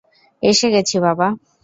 এসে 0.43 0.67
গেছি 0.73 0.97
বাবা। 1.05 1.27